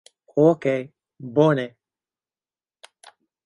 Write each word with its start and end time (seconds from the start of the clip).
Okej, 0.43 0.93
bone. 1.19 1.67